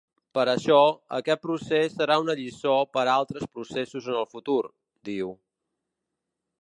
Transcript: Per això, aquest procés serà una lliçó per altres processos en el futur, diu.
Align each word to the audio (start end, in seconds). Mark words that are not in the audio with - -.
Per 0.35 0.43
això, 0.51 0.77
aquest 1.17 1.43
procés 1.43 1.93
serà 1.99 2.17
una 2.23 2.35
lliçó 2.39 2.73
per 2.97 3.03
altres 3.17 3.47
processos 3.59 4.09
en 4.15 4.19
el 4.23 4.27
futur, 4.33 4.59
diu. 5.11 5.31